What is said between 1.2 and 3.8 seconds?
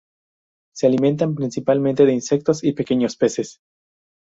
principalmente de insectos y pequeños peces.